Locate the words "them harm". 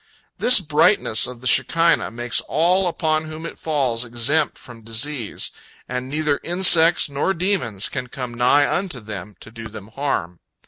9.67-10.39